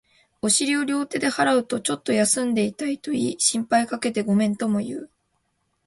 [0.41, 5.11] お尻を両手で払うと、ちょっと休んでいたと言い、心配かけてごめんとも言う